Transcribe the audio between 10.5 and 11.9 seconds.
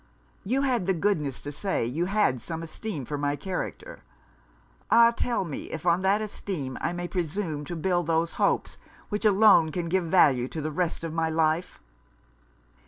the rest of my life?'